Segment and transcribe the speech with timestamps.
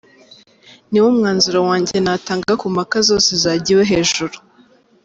[0.89, 4.35] Ni wo mwanzuro wanjye natanga ku mpaka zose zajyiwe hejuru.